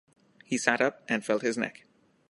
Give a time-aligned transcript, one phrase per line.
[0.45, 1.85] He sat up and felt his neck.